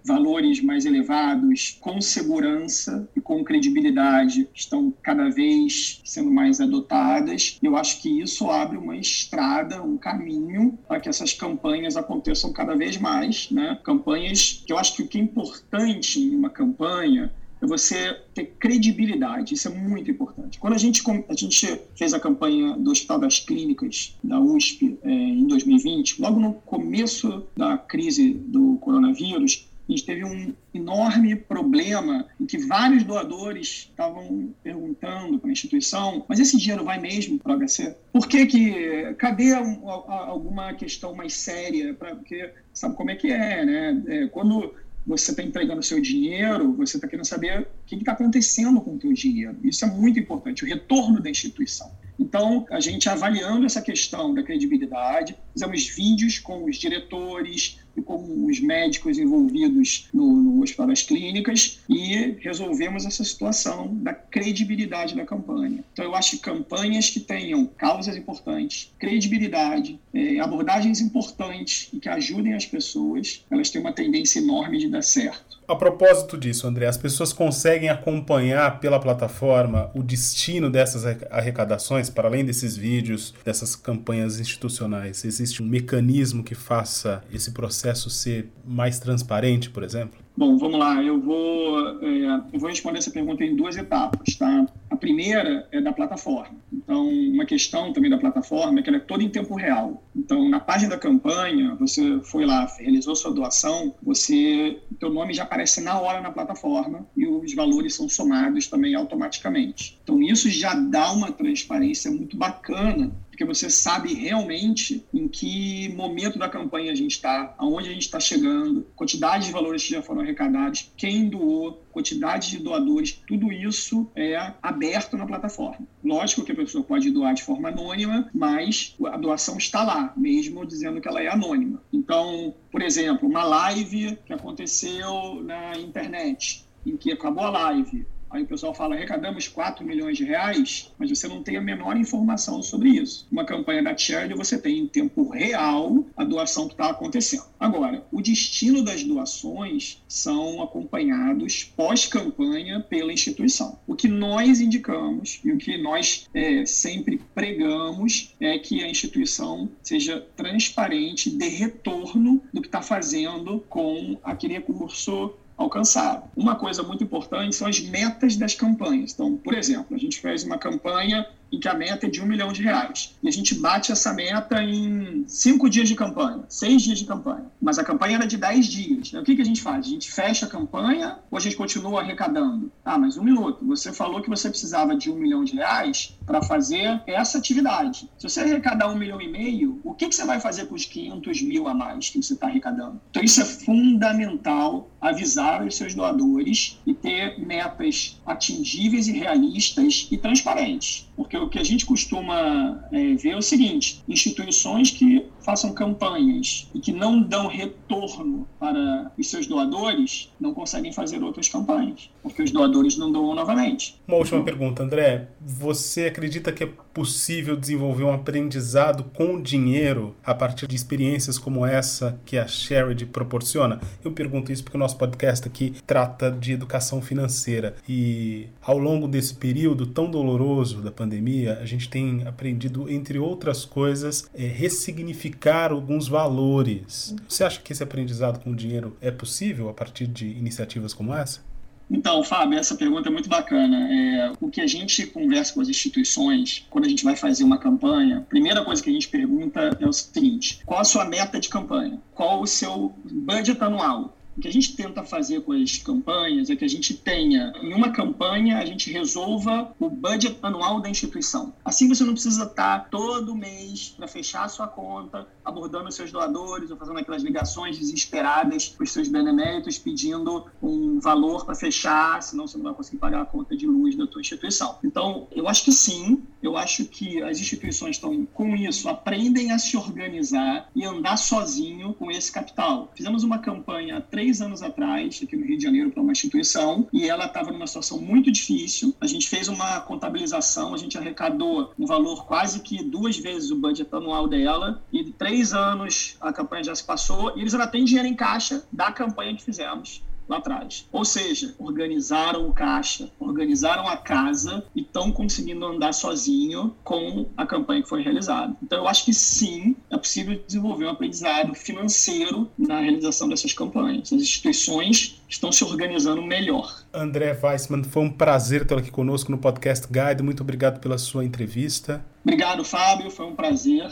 valores 0.03 0.61
mais 0.61 0.85
elevados 0.85 1.77
com 1.79 2.01
segurança 2.01 3.07
e 3.15 3.21
com 3.21 3.43
credibilidade 3.43 4.47
estão 4.53 4.93
cada 5.01 5.29
vez 5.29 6.01
sendo 6.03 6.29
mais 6.29 6.59
adotadas. 6.59 7.57
Eu 7.61 7.75
acho 7.77 8.01
que 8.01 8.21
isso 8.21 8.49
abre 8.49 8.77
uma 8.77 8.97
estrada, 8.97 9.81
um 9.81 9.97
caminho 9.97 10.77
para 10.87 10.99
que 10.99 11.09
essas 11.09 11.33
campanhas 11.33 11.95
aconteçam 11.95 12.51
cada 12.51 12.75
vez 12.75 12.97
mais, 12.97 13.49
né? 13.49 13.79
Campanhas 13.83 14.63
que 14.65 14.73
eu 14.73 14.77
acho 14.77 14.95
que 14.95 15.03
o 15.03 15.07
que 15.07 15.17
é 15.17 15.21
importante 15.21 16.19
em 16.19 16.35
uma 16.35 16.49
campanha 16.49 17.31
é 17.63 17.65
você 17.65 18.13
ter 18.33 18.45
credibilidade, 18.59 19.53
isso 19.53 19.69
é 19.69 19.71
muito 19.71 20.11
importante. 20.11 20.59
Quando 20.59 20.73
a 20.73 20.77
gente, 20.77 21.01
a 21.29 21.33
gente 21.33 21.81
fez 21.95 22.13
a 22.13 22.19
campanha 22.19 22.75
do 22.77 22.91
Hospital 22.91 23.19
das 23.19 23.39
Clínicas 23.39 24.17
da 24.21 24.39
USP 24.39 24.97
é, 25.01 25.09
em 25.09 25.47
2020, 25.47 26.21
logo 26.21 26.39
no 26.39 26.53
começo 26.53 27.43
da 27.55 27.77
crise 27.77 28.33
do 28.33 28.75
coronavírus, 28.81 29.65
a 29.87 29.91
gente 29.91 30.05
teve 30.05 30.23
um 30.23 30.53
enorme 30.73 31.35
problema 31.35 32.25
em 32.39 32.45
que 32.45 32.57
vários 32.57 33.03
doadores 33.03 33.89
estavam 33.89 34.53
perguntando 34.63 35.37
para 35.39 35.49
a 35.49 35.51
instituição, 35.51 36.25
mas 36.27 36.39
esse 36.39 36.57
dinheiro 36.57 36.85
vai 36.85 36.99
mesmo 36.99 37.37
para 37.37 37.55
o 37.55 37.59
HC? 37.59 37.95
Por 38.11 38.27
que 38.27 38.45
que, 38.45 39.13
cadê 39.17 39.53
um, 39.55 39.89
alguma 39.89 40.73
questão 40.73 41.13
mais 41.13 41.33
séria? 41.33 41.93
Pra, 41.93 42.15
porque 42.15 42.51
sabe 42.73 42.95
como 42.95 43.11
é 43.11 43.15
que 43.15 43.31
é, 43.31 43.65
né? 43.65 44.03
É, 44.07 44.27
quando 44.27 44.73
você 45.05 45.31
está 45.31 45.43
entregando 45.43 45.83
seu 45.83 45.99
dinheiro, 45.99 46.73
você 46.73 46.97
está 46.97 47.07
querendo 47.07 47.25
saber 47.25 47.61
o 47.61 47.67
que 47.85 47.95
está 47.95 48.13
acontecendo 48.13 48.79
com 48.79 48.95
o 48.95 48.97
teu 48.97 49.11
dinheiro. 49.11 49.57
Isso 49.63 49.83
é 49.83 49.87
muito 49.87 50.17
importante, 50.17 50.63
o 50.63 50.67
retorno 50.67 51.21
da 51.21 51.29
instituição. 51.29 51.91
Então, 52.17 52.65
a 52.69 52.79
gente 52.79 53.09
avaliando 53.09 53.65
essa 53.65 53.81
questão 53.81 54.33
da 54.33 54.43
credibilidade, 54.43 55.35
fizemos 55.51 55.87
vídeos 55.87 56.39
com 56.39 56.63
os 56.63 56.77
diretores 56.77 57.79
e 57.95 58.01
com 58.01 58.45
os 58.45 58.59
médicos 58.59 59.17
envolvidos 59.17 60.09
no, 60.13 60.35
no 60.35 60.63
Hospital 60.63 60.87
das 60.87 61.01
Clínicas 61.01 61.79
e 61.89 62.35
resolvemos 62.39 63.05
essa 63.05 63.23
situação 63.23 63.93
da 63.95 64.13
credibilidade 64.13 65.15
da 65.15 65.25
campanha. 65.25 65.83
Então, 65.93 66.05
eu 66.05 66.15
acho 66.15 66.31
que 66.31 66.37
campanhas 66.39 67.09
que 67.09 67.19
tenham 67.19 67.65
causas 67.65 68.15
importantes, 68.15 68.91
credibilidade, 68.99 69.99
é, 70.13 70.39
abordagens 70.39 71.01
importantes 71.01 71.89
e 71.93 71.99
que 71.99 72.09
ajudem 72.09 72.53
as 72.53 72.65
pessoas, 72.65 73.45
elas 73.49 73.69
têm 73.69 73.81
uma 73.81 73.93
tendência 73.93 74.39
enorme 74.39 74.79
de 74.79 74.89
dar 74.89 75.03
certo. 75.03 75.61
A 75.65 75.75
propósito 75.75 76.37
disso, 76.37 76.67
André, 76.67 76.87
as 76.87 76.97
pessoas 76.97 77.31
conseguem 77.31 77.87
acompanhar 77.87 78.81
pela 78.81 78.99
plataforma 78.99 79.89
o 79.95 80.03
destino 80.03 80.69
dessas 80.69 81.05
arrecadações, 81.31 82.09
para 82.09 82.27
além 82.27 82.43
desses 82.43 82.75
vídeos, 82.75 83.33
dessas 83.45 83.73
campanhas 83.73 84.41
institucionais? 84.41 85.23
Existe 85.23 85.63
um 85.63 85.65
mecanismo 85.65 86.43
que 86.43 86.53
faça 86.53 87.23
esse 87.31 87.51
processo 87.51 87.82
ser 88.09 88.49
mais 88.65 88.99
transparente, 88.99 89.69
por 89.69 89.83
exemplo? 89.83 90.23
Bom, 90.35 90.57
vamos 90.57 90.79
lá. 90.79 91.01
Eu 91.03 91.21
vou, 91.21 92.01
é, 92.01 92.41
eu 92.51 92.59
vou 92.59 92.69
responder 92.69 92.97
essa 92.97 93.11
pergunta 93.11 93.43
em 93.43 93.55
duas 93.55 93.77
etapas, 93.77 94.35
tá? 94.35 94.65
A 94.89 94.95
primeira 94.95 95.67
é 95.71 95.79
da 95.79 95.93
plataforma. 95.93 96.55
Então, 96.71 97.07
uma 97.07 97.45
questão 97.45 97.93
também 97.93 98.09
da 98.09 98.17
plataforma 98.17 98.79
é 98.79 98.83
que 98.83 98.89
ela 98.89 98.97
é 98.97 99.01
toda 99.01 99.23
em 99.23 99.29
tempo 99.29 99.55
real. 99.55 100.03
Então, 100.15 100.49
na 100.49 100.59
página 100.59 100.91
da 100.91 100.97
campanha, 100.97 101.75
você 101.75 102.19
foi 102.23 102.45
lá, 102.45 102.65
realizou 102.79 103.15
sua 103.15 103.31
doação, 103.31 103.93
você, 104.01 104.79
teu 104.99 105.13
nome 105.13 105.33
já 105.33 105.43
aparece 105.43 105.81
na 105.81 105.99
hora 105.99 106.19
na 106.19 106.31
plataforma 106.31 107.05
e 107.15 107.27
os 107.27 107.53
valores 107.53 107.95
são 107.95 108.09
somados 108.09 108.67
também 108.67 108.95
automaticamente. 108.95 109.99
Então, 110.03 110.21
isso 110.21 110.49
já 110.49 110.73
dá 110.73 111.11
uma 111.11 111.31
transparência 111.31 112.09
muito 112.09 112.35
bacana 112.35 113.11
porque 113.33 113.45
você 113.45 113.67
sabe 113.67 114.13
realmente 114.13 115.03
em 115.11 115.27
que 115.27 115.89
momento 115.95 116.37
da 116.37 116.47
campanha 116.47 116.91
a 116.91 116.95
gente 116.95 117.13
está, 117.13 117.55
aonde 117.57 117.89
a 117.89 117.91
gente 117.91 118.03
está 118.03 118.19
chegando, 118.19 118.85
quantidade 118.95 119.47
de 119.47 119.51
valores 119.51 119.83
que 119.83 119.89
já 119.89 120.03
foram 120.03 120.21
arrecadados, 120.21 120.91
quem 120.95 121.27
doou, 121.27 121.83
quantidade 121.91 122.51
de 122.51 122.59
doadores, 122.59 123.19
tudo 123.27 123.51
isso 123.51 124.07
é 124.15 124.53
aberto 124.61 125.17
na 125.17 125.25
plataforma. 125.25 125.87
Lógico 126.03 126.43
que 126.43 126.51
a 126.51 126.55
pessoa 126.55 126.83
pode 126.83 127.09
doar 127.09 127.33
de 127.33 127.41
forma 127.41 127.69
anônima, 127.69 128.29
mas 128.35 128.95
a 129.07 129.17
doação 129.17 129.57
está 129.57 129.83
lá, 129.83 130.13
mesmo 130.15 130.63
dizendo 130.63 131.01
que 131.01 131.07
ela 131.07 131.21
é 131.21 131.27
anônima. 131.27 131.81
Então, 131.91 132.53
por 132.71 132.83
exemplo, 132.83 133.27
uma 133.27 133.43
live 133.43 134.15
que 134.27 134.33
aconteceu 134.33 135.41
na 135.43 135.75
internet, 135.79 136.67
em 136.85 136.95
que 136.95 137.11
acabou 137.11 137.45
a 137.45 137.49
live, 137.49 138.05
Aí 138.33 138.41
o 138.41 138.47
pessoal 138.47 138.73
fala, 138.73 138.95
arrecadamos 138.95 139.47
4 139.47 139.85
milhões 139.85 140.17
de 140.17 140.23
reais, 140.23 140.91
mas 140.97 141.07
você 141.07 141.27
não 141.27 141.43
tem 141.43 141.55
a 141.55 141.61
menor 141.61 141.95
informação 141.95 142.63
sobre 142.63 142.89
isso. 142.89 143.27
Uma 143.31 143.45
campanha 143.45 143.83
da 143.83 143.95
charity, 143.95 144.33
você 144.33 144.57
tem 144.57 144.79
em 144.79 144.87
tempo 144.87 145.29
real 145.29 146.03
a 146.17 146.23
doação 146.23 146.67
que 146.67 146.73
está 146.73 146.89
acontecendo. 146.89 147.43
Agora, 147.59 148.03
o 148.11 148.23
destino 148.23 148.81
das 148.81 149.03
doações 149.03 150.01
são 150.07 150.63
acompanhados 150.63 151.71
pós-campanha 151.75 152.79
pela 152.79 153.13
instituição. 153.13 153.77
O 153.85 153.95
que 153.95 154.07
nós 154.07 154.59
indicamos 154.59 155.39
e 155.45 155.51
o 155.51 155.57
que 155.59 155.77
nós 155.77 156.27
é, 156.33 156.65
sempre 156.65 157.21
pregamos 157.35 158.33
é 158.39 158.57
que 158.57 158.83
a 158.83 158.89
instituição 158.89 159.69
seja 159.83 160.19
transparente, 160.35 161.29
dê 161.29 161.49
retorno 161.49 162.41
do 162.51 162.61
que 162.61 162.67
está 162.67 162.81
fazendo 162.81 163.63
com 163.69 164.17
aquele 164.23 164.55
recurso 164.55 165.35
alcançado. 165.63 166.29
Uma 166.35 166.55
coisa 166.55 166.83
muito 166.83 167.03
importante 167.03 167.55
são 167.55 167.67
as 167.67 167.79
metas 167.79 168.35
das 168.35 168.53
campanhas. 168.53 169.13
Então, 169.13 169.37
por 169.37 169.53
exemplo, 169.53 169.95
a 169.95 169.99
gente 169.99 170.19
fez 170.19 170.43
uma 170.43 170.57
campanha 170.57 171.27
em 171.53 171.59
que 171.59 171.67
a 171.67 171.73
meta 171.75 172.07
é 172.07 172.09
de 172.09 172.19
um 172.19 172.25
milhão 172.25 172.51
de 172.51 172.63
reais. 172.63 173.15
E 173.21 173.27
a 173.27 173.31
gente 173.31 173.53
bate 173.53 173.91
essa 173.91 174.11
meta 174.11 174.61
em 174.63 175.23
cinco 175.27 175.69
dias 175.69 175.87
de 175.87 175.93
campanha, 175.93 176.43
seis 176.49 176.81
dias 176.81 176.97
de 176.97 177.05
campanha. 177.05 177.45
Mas 177.61 177.77
a 177.77 177.83
campanha 177.83 178.15
era 178.15 178.25
de 178.25 178.37
dez 178.37 178.65
dias. 178.65 179.13
O 179.13 179.23
que, 179.23 179.35
que 179.35 179.41
a 179.41 179.45
gente 179.45 179.61
faz? 179.61 179.85
A 179.85 179.89
gente 179.89 180.11
fecha 180.11 180.47
a 180.47 180.49
campanha 180.49 181.19
ou 181.29 181.37
a 181.37 181.41
gente 181.41 181.55
continua 181.55 182.01
arrecadando? 182.01 182.71
Ah, 182.83 182.97
mas 182.97 183.17
um 183.17 183.23
minuto. 183.23 183.63
Você 183.67 183.93
falou 183.93 184.21
que 184.21 184.29
você 184.29 184.49
precisava 184.49 184.95
de 184.95 185.11
um 185.11 185.15
milhão 185.15 185.43
de 185.43 185.53
reais 185.53 186.17
para 186.25 186.41
fazer 186.41 187.01
essa 187.05 187.37
atividade. 187.37 188.09
Se 188.17 188.27
você 188.27 188.41
arrecadar 188.41 188.89
um 188.89 188.95
milhão 188.95 189.21
e 189.21 189.27
meio, 189.27 189.79
o 189.83 189.93
que, 189.93 190.07
que 190.07 190.15
você 190.15 190.25
vai 190.25 190.39
fazer 190.39 190.65
com 190.65 190.73
os 190.73 190.85
500 190.85 191.41
mil 191.43 191.67
a 191.67 191.73
mais 191.73 192.09
que 192.09 192.21
você 192.21 192.33
está 192.33 192.47
arrecadando? 192.47 192.99
Então, 193.11 193.23
isso 193.23 193.41
é 193.41 193.45
fundamental 193.45 194.89
avisar 194.99 195.65
os 195.65 195.75
seus 195.75 195.93
doadores 195.93 196.79
e 196.87 196.93
ter 196.93 197.37
metas 197.37 198.19
atingíveis 198.25 199.07
e 199.07 199.11
realistas 199.11 200.07
e 200.09 200.17
transparentes. 200.17 201.09
Porque 201.15 201.37
o 201.43 201.49
que 201.49 201.59
a 201.59 201.63
gente 201.63 201.85
costuma 201.85 202.83
é, 202.91 203.15
ver 203.15 203.31
é 203.31 203.37
o 203.37 203.41
seguinte: 203.41 204.03
instituições 204.07 204.91
que 204.91 205.25
façam 205.43 205.73
campanhas 205.73 206.69
e 206.73 206.79
que 206.79 206.91
não 206.91 207.21
dão 207.21 207.47
retorno 207.47 208.47
para 208.59 209.11
os 209.17 209.29
seus 209.29 209.45
doadores 209.45 210.31
não 210.39 210.53
conseguem 210.53 210.91
fazer 210.91 211.21
outras 211.21 211.47
campanhas, 211.47 212.09
porque 212.21 212.41
os 212.41 212.51
doadores 212.51 212.97
não 212.97 213.11
doam 213.11 213.35
novamente. 213.35 213.99
Uma 214.07 214.17
última 214.17 214.43
pergunta, 214.43 214.83
André. 214.83 215.27
Você 215.41 216.05
acredita 216.05 216.51
que 216.51 216.63
é 216.63 216.69
possível 216.93 217.55
desenvolver 217.55 218.03
um 218.03 218.13
aprendizado 218.13 219.03
com 219.13 219.41
dinheiro 219.41 220.15
a 220.23 220.33
partir 220.33 220.67
de 220.67 220.75
experiências 220.75 221.37
como 221.37 221.65
essa 221.65 222.19
que 222.25 222.37
a 222.37 222.47
Charity 222.47 223.05
proporciona? 223.05 223.79
Eu 224.03 224.11
pergunto 224.11 224.51
isso 224.51 224.63
porque 224.63 224.77
o 224.77 224.79
nosso 224.79 224.97
podcast 224.97 225.47
aqui 225.47 225.75
trata 225.85 226.31
de 226.31 226.53
educação 226.53 227.01
financeira 227.01 227.75
e 227.87 228.47
ao 228.61 228.77
longo 228.77 229.07
desse 229.07 229.35
período 229.35 229.85
tão 229.85 230.09
doloroso 230.09 230.81
da 230.81 230.91
pandemia, 230.91 231.59
a 231.61 231.65
gente 231.65 231.89
tem 231.89 232.25
aprendido, 232.25 232.89
entre 232.89 233.19
outras 233.19 233.65
coisas, 233.65 234.29
é, 234.33 234.45
ressignificar 234.45 235.32
alguns 235.71 236.07
valores. 236.07 237.15
Você 237.27 237.43
acha 237.43 237.59
que 237.59 237.71
esse 237.71 237.83
aprendizado 237.83 238.39
com 238.39 238.55
dinheiro 238.55 238.97
é 239.01 239.11
possível 239.11 239.69
a 239.69 239.73
partir 239.73 240.07
de 240.07 240.27
iniciativas 240.27 240.93
como 240.93 241.13
essa? 241.13 241.41
Então, 241.89 242.23
Fábio, 242.23 242.57
essa 242.57 242.75
pergunta 242.75 243.09
é 243.09 243.11
muito 243.11 243.29
bacana. 243.29 243.87
É, 243.91 244.31
o 244.39 244.49
que 244.49 244.61
a 244.61 244.67
gente 244.67 245.05
conversa 245.05 245.53
com 245.53 245.61
as 245.61 245.69
instituições, 245.69 246.65
quando 246.69 246.85
a 246.85 246.89
gente 246.89 247.03
vai 247.03 247.15
fazer 247.15 247.43
uma 247.43 247.57
campanha, 247.57 248.17
a 248.17 248.21
primeira 248.21 248.63
coisa 248.63 248.81
que 248.81 248.89
a 248.89 248.93
gente 248.93 249.07
pergunta 249.09 249.77
é 249.79 249.87
o 249.87 249.93
seguinte: 249.93 250.61
qual 250.65 250.79
a 250.79 250.83
sua 250.83 251.05
meta 251.05 251.39
de 251.39 251.49
campanha? 251.49 251.99
Qual 252.15 252.41
o 252.41 252.47
seu 252.47 252.93
budget 253.11 253.61
anual? 253.61 254.17
O 254.35 254.41
que 254.41 254.47
a 254.47 254.51
gente 254.51 254.75
tenta 254.75 255.03
fazer 255.03 255.41
com 255.41 255.51
as 255.51 255.77
campanhas 255.77 256.49
é 256.49 256.55
que 256.55 256.65
a 256.65 256.67
gente 256.67 256.95
tenha, 256.95 257.53
em 257.61 257.73
uma 257.73 257.91
campanha, 257.91 258.57
a 258.57 258.65
gente 258.65 258.91
resolva 258.91 259.73
o 259.79 259.89
budget 259.89 260.37
anual 260.41 260.81
da 260.81 260.89
instituição. 260.89 261.53
Assim 261.63 261.87
você 261.87 262.03
não 262.03 262.13
precisa 262.13 262.43
estar 262.43 262.89
todo 262.89 263.35
mês 263.35 263.93
para 263.95 264.07
fechar 264.07 264.45
a 264.45 264.49
sua 264.49 264.67
conta, 264.67 265.27
abordando 265.45 265.87
os 265.87 265.95
seus 265.95 266.11
doadores 266.11 266.71
ou 266.71 266.77
fazendo 266.77 266.99
aquelas 266.99 267.21
ligações 267.21 267.77
desesperadas 267.77 268.69
para 268.69 268.83
os 268.83 268.91
seus 268.91 269.07
beneméritos, 269.07 269.77
pedindo 269.77 270.45
um 270.61 270.99
valor 270.99 271.45
para 271.45 271.55
fechar, 271.55 272.21
senão 272.23 272.47
você 272.47 272.57
não 272.57 272.65
vai 272.65 272.73
conseguir 272.73 272.97
pagar 272.97 273.21
a 273.21 273.25
conta 273.25 273.55
de 273.55 273.67
luz 273.67 273.95
da 273.95 274.07
tua 274.07 274.21
instituição. 274.21 274.77
Então, 274.83 275.27
eu 275.31 275.47
acho 275.47 275.63
que 275.63 275.71
sim, 275.71 276.23
eu 276.41 276.57
acho 276.57 276.85
que 276.85 277.21
as 277.21 277.39
instituições 277.39 277.97
estão 277.97 278.25
com 278.33 278.55
isso, 278.55 278.89
aprendem 278.89 279.51
a 279.51 279.59
se 279.59 279.77
organizar 279.77 280.69
e 280.75 280.83
andar 280.83 281.17
sozinho 281.17 281.93
com 281.93 282.09
esse 282.09 282.31
capital. 282.31 282.91
Fizemos 282.95 283.23
uma 283.23 283.39
campanha 283.39 284.01
três 284.01 284.22
três 284.23 284.39
anos 284.39 284.63
atrás, 284.63 285.19
aqui 285.21 285.35
no 285.35 285.45
Rio 285.45 285.57
de 285.57 285.63
Janeiro, 285.63 285.91
para 285.91 286.01
uma 286.01 286.13
instituição, 286.13 286.87
e 286.93 287.09
ela 287.09 287.25
estava 287.25 287.51
numa 287.51 287.67
situação 287.67 287.99
muito 287.99 288.31
difícil. 288.31 288.95
A 289.01 289.05
gente 289.05 289.27
fez 289.27 289.49
uma 289.49 289.81
contabilização, 289.81 290.73
a 290.73 290.77
gente 290.77 290.97
arrecadou 290.97 291.73
um 291.77 291.85
valor 291.85 292.25
quase 292.25 292.61
que 292.61 292.81
duas 292.81 293.17
vezes 293.17 293.51
o 293.51 293.57
budget 293.57 293.93
anual 293.93 294.25
dela, 294.25 294.81
e 294.93 295.03
três 295.11 295.53
anos 295.53 296.15
a 296.21 296.31
campanha 296.31 296.63
já 296.63 296.73
se 296.73 296.85
passou, 296.85 297.37
e 297.37 297.41
eles 297.41 297.53
ainda 297.53 297.67
têm 297.67 297.83
dinheiro 297.83 298.07
em 298.07 298.15
caixa 298.15 298.65
da 298.71 298.93
campanha 298.93 299.35
que 299.35 299.43
fizemos 299.43 300.01
lá 300.27 300.37
atrás. 300.37 300.87
Ou 300.91 301.05
seja, 301.05 301.53
organizaram 301.57 302.47
o 302.47 302.53
caixa, 302.53 303.09
organizaram 303.19 303.87
a 303.87 303.97
casa 303.97 304.63
e 304.75 304.81
estão 304.81 305.11
conseguindo 305.11 305.65
andar 305.65 305.93
sozinho 305.93 306.75
com 306.83 307.27
a 307.37 307.45
campanha 307.45 307.81
que 307.83 307.89
foi 307.89 308.01
realizada. 308.01 308.55
Então, 308.61 308.79
eu 308.79 308.87
acho 308.87 309.05
que 309.05 309.13
sim, 309.13 309.75
é 309.89 309.97
possível 309.97 310.41
desenvolver 310.45 310.85
um 310.85 310.89
aprendizado 310.89 311.53
financeiro 311.53 312.49
na 312.57 312.79
realização 312.79 313.27
dessas 313.27 313.53
campanhas. 313.53 314.11
As 314.11 314.21
instituições 314.21 315.21
estão 315.27 315.51
se 315.51 315.63
organizando 315.63 316.21
melhor. 316.21 316.83
André 316.93 317.37
Weissman, 317.41 317.83
foi 317.83 318.03
um 318.03 318.11
prazer 318.11 318.65
tê-lo 318.65 318.79
aqui 318.79 318.91
conosco 318.91 319.31
no 319.31 319.37
Podcast 319.37 319.87
Guide. 319.87 320.23
Muito 320.23 320.41
obrigado 320.41 320.79
pela 320.79 320.97
sua 320.97 321.25
entrevista. 321.25 322.05
Obrigado, 322.23 322.63
Fábio. 322.63 323.09
Foi 323.09 323.25
um 323.25 323.35
prazer 323.35 323.91